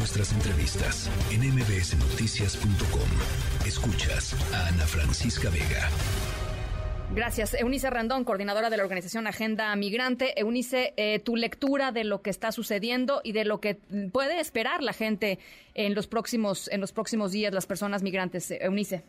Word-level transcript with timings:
nuestras 0.00 0.32
entrevistas 0.32 1.10
en 1.30 1.42
mbsnoticias.com. 1.42 3.66
Escuchas 3.66 4.34
a 4.54 4.68
Ana 4.68 4.86
Francisca 4.86 5.50
Vega. 5.50 5.90
Gracias. 7.14 7.52
Eunice 7.52 7.90
Randón, 7.90 8.24
coordinadora 8.24 8.70
de 8.70 8.78
la 8.78 8.82
organización 8.82 9.26
Agenda 9.26 9.76
Migrante. 9.76 10.40
Eunice, 10.40 10.94
eh, 10.96 11.18
tu 11.18 11.36
lectura 11.36 11.92
de 11.92 12.04
lo 12.04 12.22
que 12.22 12.30
está 12.30 12.50
sucediendo 12.50 13.20
y 13.24 13.32
de 13.32 13.44
lo 13.44 13.60
que 13.60 13.74
puede 14.10 14.40
esperar 14.40 14.82
la 14.82 14.94
gente 14.94 15.38
en 15.74 15.94
los 15.94 16.06
próximos, 16.06 16.68
en 16.68 16.80
los 16.80 16.92
próximos 16.92 17.32
días, 17.32 17.52
las 17.52 17.66
personas 17.66 18.02
migrantes. 18.02 18.50
Eunice. 18.52 19.04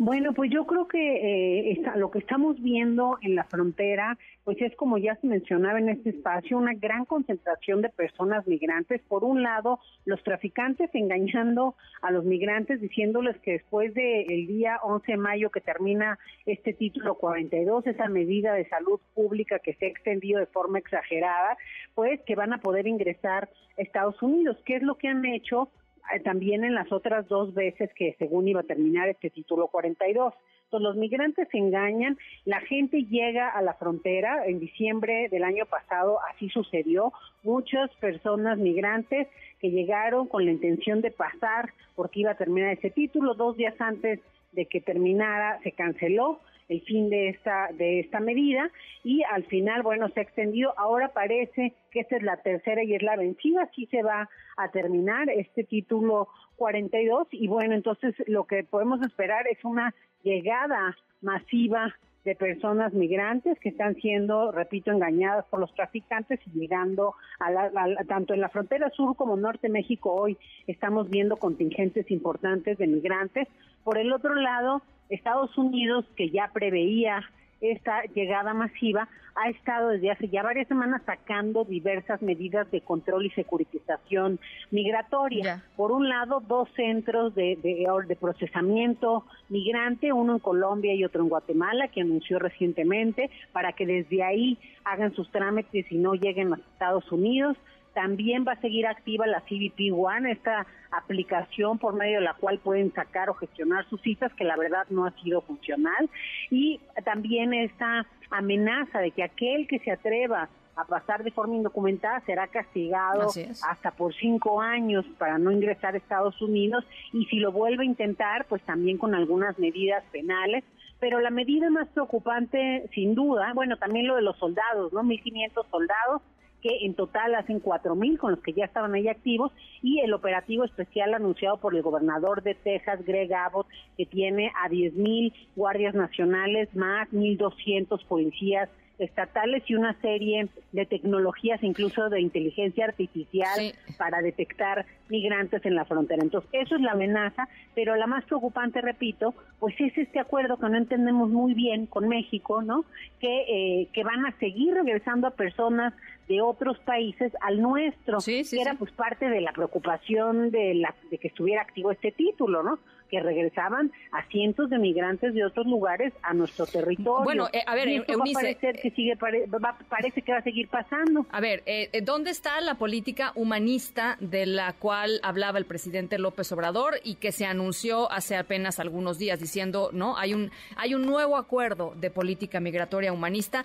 Bueno, 0.00 0.32
pues 0.32 0.52
yo 0.52 0.64
creo 0.64 0.86
que 0.86 1.72
eh, 1.72 1.82
lo 1.96 2.12
que 2.12 2.20
estamos 2.20 2.62
viendo 2.62 3.18
en 3.20 3.34
la 3.34 3.42
frontera, 3.42 4.16
pues 4.44 4.56
es 4.62 4.76
como 4.76 4.96
ya 4.96 5.16
se 5.16 5.26
mencionaba 5.26 5.80
en 5.80 5.88
este 5.88 6.10
espacio, 6.10 6.56
una 6.56 6.74
gran 6.74 7.04
concentración 7.04 7.82
de 7.82 7.88
personas 7.88 8.46
migrantes. 8.46 9.02
Por 9.08 9.24
un 9.24 9.42
lado, 9.42 9.80
los 10.04 10.22
traficantes 10.22 10.88
engañando 10.94 11.74
a 12.00 12.12
los 12.12 12.24
migrantes, 12.24 12.80
diciéndoles 12.80 13.38
que 13.38 13.54
después 13.54 13.92
del 13.92 14.46
día 14.46 14.78
11 14.84 15.10
de 15.10 15.18
mayo 15.18 15.50
que 15.50 15.60
termina 15.60 16.16
este 16.46 16.74
título 16.74 17.16
42, 17.16 17.88
esa 17.88 18.08
medida 18.08 18.54
de 18.54 18.68
salud 18.68 19.00
pública 19.16 19.58
que 19.58 19.74
se 19.74 19.86
ha 19.86 19.88
extendido 19.88 20.38
de 20.38 20.46
forma 20.46 20.78
exagerada, 20.78 21.56
pues 21.96 22.20
que 22.20 22.36
van 22.36 22.52
a 22.52 22.58
poder 22.58 22.86
ingresar 22.86 23.48
a 23.76 23.82
Estados 23.82 24.22
Unidos. 24.22 24.58
¿Qué 24.64 24.76
es 24.76 24.82
lo 24.84 24.94
que 24.94 25.08
han 25.08 25.24
hecho? 25.24 25.70
Eh, 26.14 26.20
también 26.20 26.64
en 26.64 26.74
las 26.74 26.90
otras 26.92 27.28
dos 27.28 27.54
veces 27.54 27.90
que 27.94 28.14
según 28.18 28.48
iba 28.48 28.60
a 28.60 28.64
terminar 28.64 29.08
este 29.08 29.30
título 29.30 29.68
42. 29.68 30.34
Entonces 30.64 30.84
los 30.84 30.96
migrantes 30.96 31.48
se 31.50 31.56
engañan, 31.56 32.18
la 32.44 32.60
gente 32.60 33.04
llega 33.04 33.48
a 33.48 33.62
la 33.62 33.72
frontera, 33.74 34.44
en 34.46 34.60
diciembre 34.60 35.28
del 35.30 35.42
año 35.44 35.64
pasado 35.64 36.18
así 36.30 36.50
sucedió, 36.50 37.10
muchas 37.42 37.90
personas 37.96 38.58
migrantes 38.58 39.28
que 39.60 39.70
llegaron 39.70 40.28
con 40.28 40.44
la 40.44 40.50
intención 40.50 41.00
de 41.00 41.10
pasar 41.10 41.70
porque 41.96 42.20
iba 42.20 42.32
a 42.32 42.36
terminar 42.36 42.72
ese 42.72 42.90
título, 42.90 43.32
dos 43.32 43.56
días 43.56 43.74
antes 43.80 44.20
de 44.52 44.66
que 44.66 44.80
terminara 44.80 45.60
se 45.62 45.72
canceló, 45.72 46.40
el 46.68 46.82
fin 46.82 47.08
de 47.08 47.30
esta 47.30 47.68
de 47.72 48.00
esta 48.00 48.20
medida 48.20 48.70
y 49.02 49.22
al 49.22 49.44
final 49.44 49.82
bueno 49.82 50.08
se 50.10 50.20
ha 50.20 50.22
extendido 50.22 50.74
ahora 50.76 51.08
parece 51.14 51.72
que 51.90 52.00
esta 52.00 52.16
es 52.16 52.22
la 52.22 52.36
tercera 52.36 52.84
y 52.84 52.94
es 52.94 53.02
la 53.02 53.16
vencida. 53.16 53.62
Así 53.62 53.86
se 53.86 54.02
va 54.02 54.28
a 54.56 54.70
terminar 54.70 55.30
este 55.30 55.64
título 55.64 56.28
42 56.56 57.28
y 57.30 57.48
bueno 57.48 57.74
entonces 57.74 58.14
lo 58.26 58.44
que 58.44 58.64
podemos 58.64 59.00
esperar 59.02 59.46
es 59.48 59.64
una 59.64 59.94
llegada 60.22 60.96
masiva 61.22 61.94
de 62.28 62.34
personas 62.34 62.92
migrantes 62.92 63.58
que 63.58 63.70
están 63.70 63.94
siendo, 63.94 64.52
repito, 64.52 64.92
engañadas 64.92 65.46
por 65.46 65.60
los 65.60 65.74
traficantes 65.74 66.38
y 66.46 66.58
llegando 66.60 67.14
a, 67.40 67.50
la, 67.50 68.04
tanto 68.06 68.34
en 68.34 68.42
la 68.42 68.50
frontera 68.50 68.90
sur 68.90 69.16
como 69.16 69.34
norte 69.34 69.68
de 69.68 69.72
México 69.72 70.12
hoy 70.12 70.36
estamos 70.66 71.08
viendo 71.08 71.38
contingentes 71.38 72.10
importantes 72.10 72.76
de 72.76 72.86
migrantes. 72.86 73.48
Por 73.82 73.96
el 73.96 74.12
otro 74.12 74.34
lado, 74.34 74.82
Estados 75.08 75.56
Unidos, 75.56 76.04
que 76.16 76.28
ya 76.28 76.50
preveía 76.52 77.24
esta 77.60 78.02
llegada 78.14 78.54
masiva, 78.54 79.08
ha 79.34 79.50
estado 79.50 79.90
desde 79.90 80.10
hace 80.10 80.28
ya 80.28 80.42
varias 80.42 80.66
semanas 80.66 81.02
sacando 81.06 81.64
diversas 81.64 82.20
medidas 82.22 82.68
de 82.72 82.80
control 82.80 83.26
y 83.26 83.30
securitización 83.30 84.40
migratoria. 84.72 85.62
Por 85.76 85.92
un 85.92 86.08
lado, 86.08 86.40
dos 86.40 86.68
centros 86.74 87.34
de, 87.36 87.56
de, 87.62 88.16
procesamiento 88.16 89.24
migrante, 89.48 90.12
uno 90.12 90.34
en 90.34 90.38
Colombia 90.40 90.92
y 90.94 91.04
otro 91.04 91.22
en 91.22 91.28
Guatemala, 91.28 91.88
que 91.88 92.00
anunció 92.00 92.40
recientemente, 92.40 93.30
para 93.52 93.72
que 93.72 93.86
desde 93.86 94.24
ahí 94.24 94.58
hagan 94.84 95.14
sus 95.14 95.30
trámites 95.30 95.86
y 95.90 95.98
no 95.98 96.14
lleguen 96.14 96.52
a 96.52 96.56
Estados 96.56 97.10
Unidos. 97.12 97.56
También 97.94 98.44
va 98.46 98.52
a 98.52 98.60
seguir 98.60 98.86
activa 98.86 99.26
la 99.26 99.40
CBP 99.40 99.92
One, 99.92 100.32
esta 100.32 100.66
aplicación 100.90 101.78
por 101.78 101.94
medio 101.94 102.18
de 102.18 102.24
la 102.24 102.34
cual 102.34 102.58
pueden 102.58 102.92
sacar 102.92 103.28
o 103.30 103.34
gestionar 103.34 103.88
sus 103.88 104.00
citas, 104.02 104.32
que 104.34 104.44
la 104.44 104.56
verdad 104.56 104.86
no 104.90 105.06
ha 105.06 105.10
sido 105.22 105.42
funcional. 105.42 106.08
Y 106.50 106.80
también 107.04 107.52
esta 107.54 108.06
amenaza 108.30 109.00
de 109.00 109.10
que 109.10 109.22
aquel 109.22 109.66
que 109.66 109.78
se 109.80 109.90
atreva 109.90 110.48
a 110.78 110.84
pasar 110.84 111.24
de 111.24 111.32
forma 111.32 111.56
indocumentada 111.56 112.20
será 112.20 112.46
castigado 112.46 113.28
hasta 113.68 113.90
por 113.90 114.14
cinco 114.14 114.60
años 114.60 115.04
para 115.18 115.36
no 115.36 115.50
ingresar 115.50 115.94
a 115.94 115.98
Estados 115.98 116.40
Unidos 116.40 116.84
y 117.12 117.24
si 117.26 117.40
lo 117.40 117.50
vuelve 117.50 117.82
a 117.82 117.86
intentar, 117.86 118.44
pues 118.44 118.62
también 118.62 118.96
con 118.96 119.14
algunas 119.14 119.58
medidas 119.58 120.04
penales. 120.12 120.62
Pero 121.00 121.20
la 121.20 121.30
medida 121.30 121.68
más 121.70 121.88
preocupante, 121.88 122.88
sin 122.92 123.14
duda, 123.14 123.52
bueno, 123.54 123.76
también 123.76 124.06
lo 124.06 124.16
de 124.16 124.22
los 124.22 124.36
soldados, 124.38 124.92
¿no? 124.92 125.02
1.500 125.02 125.66
soldados 125.70 126.22
que 126.62 126.84
en 126.84 126.94
total 126.94 127.34
hacen 127.34 127.60
cuatro 127.60 127.94
mil 127.94 128.18
con 128.18 128.32
los 128.32 128.40
que 128.40 128.52
ya 128.52 128.64
estaban 128.64 128.94
ahí 128.94 129.08
activos 129.08 129.52
y 129.82 130.00
el 130.00 130.12
operativo 130.12 130.64
especial 130.64 131.14
anunciado 131.14 131.58
por 131.58 131.74
el 131.74 131.82
gobernador 131.82 132.42
de 132.42 132.54
Texas, 132.54 133.04
Greg 133.04 133.32
Abbott, 133.32 133.66
que 133.96 134.06
tiene 134.06 134.52
a 134.62 134.68
diez 134.68 134.94
mil 134.94 135.32
guardias 135.56 135.94
nacionales 135.94 136.74
más 136.74 137.12
mil 137.12 137.36
doscientos 137.38 138.02
policías 138.04 138.68
estatales 138.98 139.62
y 139.68 139.74
una 139.74 139.98
serie 140.00 140.48
de 140.72 140.86
tecnologías, 140.86 141.62
incluso 141.62 142.08
de 142.08 142.20
inteligencia 142.20 142.86
artificial, 142.86 143.72
para 143.96 144.20
detectar 144.20 144.86
migrantes 145.08 145.64
en 145.64 145.74
la 145.74 145.84
frontera. 145.84 146.22
Entonces, 146.22 146.50
eso 146.52 146.74
es 146.74 146.80
la 146.80 146.92
amenaza, 146.92 147.48
pero 147.74 147.96
la 147.96 148.06
más 148.06 148.24
preocupante, 148.24 148.80
repito, 148.80 149.34
pues 149.58 149.74
es 149.78 149.96
este 149.96 150.18
acuerdo 150.18 150.58
que 150.58 150.68
no 150.68 150.76
entendemos 150.76 151.30
muy 151.30 151.54
bien 151.54 151.86
con 151.86 152.08
México, 152.08 152.62
¿no? 152.62 152.84
Que, 153.20 153.44
eh, 153.48 153.88
que 153.92 154.04
van 154.04 154.26
a 154.26 154.36
seguir 154.38 154.74
regresando 154.74 155.26
a 155.26 155.30
personas 155.30 155.94
de 156.28 156.42
otros 156.42 156.78
países 156.80 157.32
al 157.40 157.60
nuestro, 157.60 158.18
que 158.18 158.44
era 158.60 158.74
pues 158.74 158.92
parte 158.92 159.28
de 159.28 159.40
la 159.40 159.52
preocupación 159.52 160.50
de, 160.50 160.74
la, 160.74 160.94
de 161.10 161.18
que 161.18 161.28
estuviera 161.28 161.62
activo 161.62 161.90
este 161.90 162.12
título, 162.12 162.62
¿no? 162.62 162.78
Que 163.08 163.20
regresaban 163.20 163.92
a 164.12 164.26
cientos 164.28 164.70
de 164.70 164.78
migrantes 164.78 165.34
de 165.34 165.44
otros 165.44 165.66
lugares 165.66 166.12
a 166.22 166.34
nuestro 166.34 166.66
territorio. 166.66 167.24
Bueno, 167.24 167.48
eh, 167.52 167.62
a 167.66 167.74
ver, 167.74 167.88
Eunice, 167.88 168.56
que 168.56 168.90
sigue, 168.90 169.16
parece 169.16 170.22
que 170.22 170.32
va 170.32 170.38
a 170.38 170.42
seguir 170.42 170.68
pasando. 170.68 171.26
A 171.30 171.40
ver, 171.40 171.62
eh, 171.66 171.88
eh, 171.92 172.00
¿dónde 172.02 172.30
está 172.30 172.60
la 172.60 172.74
política 172.74 173.32
humanista 173.34 174.16
de 174.20 174.46
la 174.46 174.72
cual 174.74 175.20
hablaba 175.22 175.58
el 175.58 175.64
presidente 175.64 176.18
López 176.18 176.50
Obrador 176.52 176.94
y 177.04 177.16
que 177.16 177.32
se 177.32 177.46
anunció 177.46 178.10
hace 178.10 178.36
apenas 178.36 178.78
algunos 178.78 179.18
días 179.18 179.40
diciendo, 179.40 179.90
no, 179.92 180.16
hay 180.16 180.34
un 180.34 180.50
hay 180.76 180.94
un 180.94 181.02
nuevo 181.02 181.36
acuerdo 181.36 181.94
de 181.96 182.10
política 182.10 182.60
migratoria 182.60 183.12
humanista. 183.12 183.64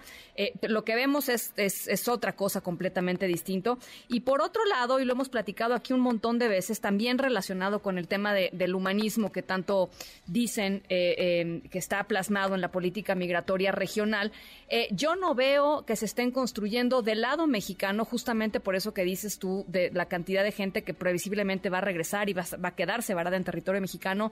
lo 0.62 0.84
que 0.84 0.96
vemos 0.96 1.30
es, 1.30 1.54
es, 1.58 1.88
es 1.88 2.08
otra 2.08 2.34
cosa 2.34 2.62
completamente 2.62 3.28
distinto. 3.28 3.78
Y 4.08 4.22
por 4.22 4.42
otro 4.42 4.64
lado, 4.66 5.00
y 5.00 5.06
lo 5.06 5.14
hemos 5.14 5.30
platicado 5.30 5.74
aquí 5.74 5.94
un 5.94 6.00
montón 6.00 6.40
de 6.40 6.48
veces, 6.48 6.82
también 6.82 7.18
relacionado 7.18 7.82
con 7.82 7.98
el 7.98 8.08
tema 8.08 8.34
de, 8.34 8.50
del 8.54 8.76
humanismo 8.76 9.32
que 9.34 9.42
tanto 9.42 9.90
dicen 10.26 10.84
eh, 10.88 11.42
em, 11.42 11.62
que 11.62 11.80
está 11.80 12.04
plasmado 12.06 12.56
en 12.56 12.62
la 12.62 12.72
política 12.72 13.16
migratoria 13.16 13.74
regional, 13.74 14.32
eh, 14.70 14.88
yo 14.92 15.16
no 15.18 15.36
veo 15.36 15.86
que 15.86 15.98
se 15.98 16.06
estén 16.06 16.32
construyendo 16.32 17.02
del 17.02 17.22
lado 17.22 17.48
mexicano, 17.48 18.06
justamente 18.06 18.62
por 18.62 18.76
eso 18.76 18.94
que 18.94 19.04
dices 19.04 19.40
tú, 19.40 19.66
de 19.68 19.92
la 19.92 20.06
cantidad 20.06 20.44
de 20.44 20.52
gente 20.52 20.84
que 20.84 20.94
previsiblemente 20.94 21.70
va 21.70 21.80
a 21.80 21.82
regresar 21.82 22.30
y 22.30 22.34
va, 22.34 22.46
va 22.64 22.70
a 22.70 22.76
quedarse 22.76 23.14
en 23.36 23.44
territorio 23.44 23.82
mexicano 23.82 24.32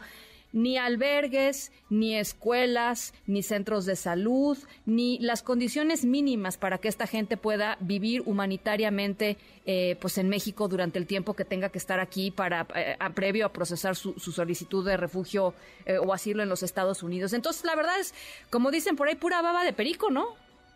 ni 0.53 0.77
albergues, 0.77 1.71
ni 1.89 2.15
escuelas, 2.15 3.13
ni 3.27 3.43
centros 3.43 3.85
de 3.85 3.95
salud, 3.95 4.57
ni 4.85 5.19
las 5.19 5.43
condiciones 5.43 6.05
mínimas 6.05 6.57
para 6.57 6.77
que 6.77 6.87
esta 6.87 7.07
gente 7.07 7.37
pueda 7.37 7.77
vivir 7.79 8.23
humanitariamente 8.25 9.37
eh, 9.65 9.97
pues 10.01 10.17
en 10.17 10.29
México 10.29 10.67
durante 10.67 10.99
el 10.99 11.07
tiempo 11.07 11.33
que 11.33 11.45
tenga 11.45 11.69
que 11.69 11.77
estar 11.77 11.99
aquí 11.99 12.31
para 12.31 12.67
eh, 12.75 12.97
previo 13.13 13.45
a 13.45 13.49
procesar 13.49 13.95
su, 13.95 14.13
solicitud 14.19 14.85
de 14.85 14.97
refugio 14.97 15.53
eh, 15.85 15.97
o 15.97 16.13
asilo 16.13 16.43
en 16.43 16.49
los 16.49 16.63
Estados 16.63 17.03
Unidos. 17.03 17.33
Entonces, 17.33 17.63
la 17.65 17.75
verdad 17.75 17.99
es, 17.99 18.13
como 18.49 18.71
dicen 18.71 18.95
por 18.95 19.07
ahí, 19.07 19.15
pura 19.15 19.41
baba 19.41 19.63
de 19.63 19.73
perico, 19.73 20.09
¿no? 20.09 20.25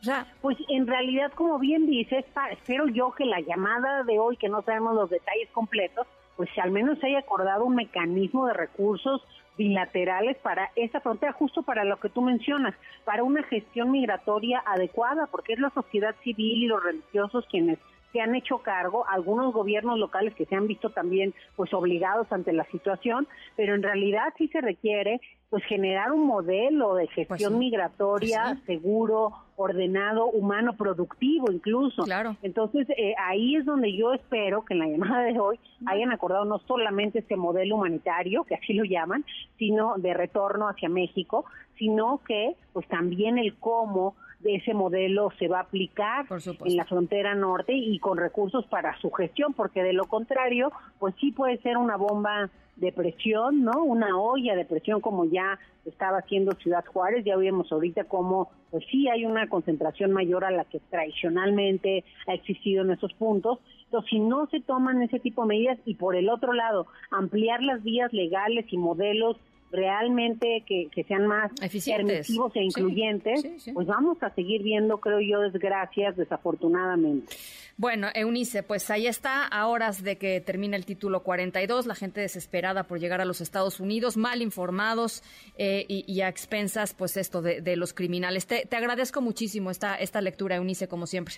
O 0.02 0.03
sea, 0.03 0.31
pues 0.42 0.57
en 0.69 0.86
realidad, 0.86 1.31
como 1.34 1.57
bien 1.57 1.88
dices, 1.88 2.25
espero 2.52 2.88
yo 2.88 3.12
que 3.18 3.25
la 3.25 3.40
llamada 3.42 4.03
de 4.03 4.19
hoy, 4.19 4.38
que 4.38 4.50
no 4.50 4.62
sabemos 4.62 4.94
los 4.94 5.09
detalles 5.09 5.50
completos, 5.52 6.06
pues 6.35 6.50
si 6.53 6.59
al 6.59 6.72
menos 6.72 7.00
se 7.00 7.07
haya 7.07 7.19
acordado 7.19 7.65
un 7.65 7.75
mecanismo 7.75 8.48
de 8.48 8.54
recursos 8.54 9.21
bilaterales 9.57 10.38
para 10.38 10.71
esa 10.75 11.00
frontera, 11.00 11.31
justo 11.31 11.63
para 11.63 11.86
lo 11.86 11.98
que 11.98 12.09
tú 12.09 12.21
mencionas, 12.21 12.75
para 13.06 13.24
una 13.24 13.44
gestión 13.44 13.92
migratoria 13.92 14.62
adecuada, 14.65 15.27
porque 15.27 15.54
es 15.54 15.59
la 15.59 15.69
sociedad 15.69 16.15
civil 16.24 16.63
y 16.63 16.68
los 16.68 16.83
religiosos 16.83 17.45
quienes 17.50 17.80
se 18.15 18.21
han 18.21 18.33
hecho 18.33 18.59
cargo, 18.59 19.06
algunos 19.09 19.53
gobiernos 19.53 20.00
locales 20.00 20.33
que 20.35 20.45
se 20.45 20.56
han 20.56 20.67
visto 20.67 20.89
también 20.89 21.33
pues 21.57 21.73
obligados 21.73 22.31
ante 22.31 22.53
la 22.53 22.63
situación, 22.71 23.27
pero 23.57 23.75
en 23.75 23.83
realidad 23.83 24.33
sí 24.38 24.47
se 24.47 24.62
requiere 24.62 25.19
pues 25.50 25.65
generar 25.65 26.13
un 26.13 26.25
modelo 26.25 26.95
de 26.95 27.07
gestión 27.07 27.51
pues 27.51 27.59
migratoria 27.59 28.62
pues 28.65 28.79
seguro, 28.79 29.33
ordenado, 29.57 30.27
humano, 30.27 30.77
productivo 30.77 31.51
incluso. 31.51 32.03
Claro. 32.03 32.38
Entonces, 32.41 32.88
eh, 32.91 33.15
ahí 33.21 33.57
es 33.57 33.65
donde 33.65 33.94
yo 33.94 34.13
espero 34.13 34.63
que 34.63 34.75
en 34.75 34.79
la 34.79 34.88
llamada 34.88 35.23
de 35.23 35.38
hoy 35.38 35.59
hayan 35.85 36.13
acordado 36.13 36.45
no 36.45 36.59
solamente 36.59 37.19
este 37.19 37.35
modelo 37.35 37.75
humanitario, 37.75 38.45
que 38.45 38.56
así 38.56 38.71
lo 38.71 38.85
llaman, 38.85 39.25
sino 39.59 39.95
de 39.97 40.13
retorno 40.13 40.69
hacia 40.69 40.88
México, 40.88 41.44
sino 41.77 42.21
que 42.25 42.56
pues 42.71 42.88
también 42.88 43.38
el 43.38 43.56
cómo 43.56 44.15
ese 44.43 44.73
modelo 44.73 45.31
se 45.39 45.47
va 45.47 45.59
a 45.59 45.63
aplicar 45.63 46.25
en 46.65 46.77
la 46.77 46.85
frontera 46.85 47.35
norte 47.35 47.73
y 47.73 47.99
con 47.99 48.17
recursos 48.17 48.65
para 48.67 48.99
su 48.99 49.11
gestión, 49.11 49.53
porque 49.53 49.83
de 49.83 49.93
lo 49.93 50.05
contrario, 50.05 50.71
pues 50.99 51.15
sí 51.19 51.31
puede 51.31 51.57
ser 51.59 51.77
una 51.77 51.97
bomba 51.97 52.49
de 52.75 52.91
presión, 52.91 53.63
¿no? 53.63 53.83
Una 53.83 54.17
olla 54.17 54.55
de 54.55 54.65
presión 54.65 54.99
como 54.99 55.25
ya 55.25 55.57
estaba 55.85 56.17
haciendo 56.17 56.51
Ciudad 56.53 56.83
Juárez, 56.85 57.23
ya 57.23 57.37
vimos 57.37 57.71
ahorita 57.71 58.03
cómo 58.05 58.49
pues 58.71 58.83
sí 58.91 59.07
hay 59.07 59.25
una 59.25 59.47
concentración 59.47 60.11
mayor 60.11 60.43
a 60.43 60.51
la 60.51 60.65
que 60.65 60.79
tradicionalmente 60.89 62.03
ha 62.27 62.33
existido 62.33 62.83
en 62.83 62.91
esos 62.91 63.13
puntos. 63.13 63.59
Entonces, 63.85 64.09
si 64.09 64.19
no 64.19 64.47
se 64.47 64.59
toman 64.59 65.01
ese 65.01 65.19
tipo 65.19 65.43
de 65.43 65.47
medidas 65.47 65.79
y 65.85 65.95
por 65.95 66.15
el 66.15 66.27
otro 66.29 66.53
lado, 66.53 66.87
ampliar 67.11 67.63
las 67.63 67.83
vías 67.83 68.11
legales 68.11 68.65
y 68.69 68.77
modelos 68.77 69.37
realmente 69.75 70.63
que, 70.66 70.89
sean 71.07 71.27
más 71.27 71.51
permisivos 71.60 72.56
e 72.56 72.63
incluyentes, 72.63 73.45
pues 73.74 73.88
vamos 73.88 74.22
a 74.22 74.30
seguir 74.31 74.63
viendo, 74.63 74.98
creo 74.98 75.19
yo, 75.19 75.42
desgracias, 75.42 76.16
desafortunadamente. 76.16 77.36
Bueno, 77.77 78.07
Eunice, 78.13 78.63
pues 78.63 78.89
ahí 78.89 79.06
está, 79.06 79.45
a 79.45 79.68
horas 79.68 80.01
de 80.01 80.18
que 80.18 80.39
termine 80.39 80.77
el 80.77 80.86
título 80.86 81.24
42, 81.24 81.86
la 81.86 81.95
gente 81.95 82.22
desesperada 82.22 82.83
por 82.83 83.00
llegar 83.00 83.19
a 83.19 83.25
los 83.25 83.42
Estados 83.42 83.81
Unidos, 83.81 84.16
mal 84.16 84.42
informados 84.42 85.22
eh, 85.57 85.86
y, 85.88 86.21
a 86.21 86.30
expensas, 86.30 86.94
pues 86.94 87.18
esto 87.18 87.42
de, 87.42 87.75
los 87.75 87.94
criminales. 87.94 88.48
Te, 88.48 88.66
te, 88.66 88.78
agradezco 88.78 89.21
muchísimo 89.21 89.71
esta, 89.71 89.95
esta 89.95 90.21
lectura, 90.21 90.56
Eunice, 90.56 90.88
como 90.88 91.06
siempre. 91.06 91.36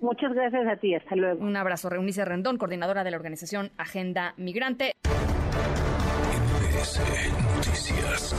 Muchas 0.00 0.32
gracias 0.32 0.66
a 0.66 0.76
ti, 0.76 0.94
hasta 0.94 1.14
luego. 1.14 1.44
Un 1.44 1.56
abrazo, 1.56 1.92
Eunice 1.92 2.24
Rendón, 2.24 2.58
coordinadora 2.58 3.04
de 3.04 3.12
la 3.12 3.16
organización 3.16 3.70
Agenda 3.76 4.34
Migrante. 4.36 4.94
Noticias. 6.78 8.34